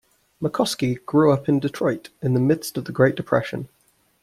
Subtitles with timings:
[0.41, 3.69] McCosky grew up in Detroit in the midst of the Great Depression.